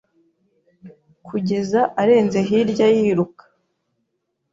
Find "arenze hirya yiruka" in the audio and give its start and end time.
2.01-3.43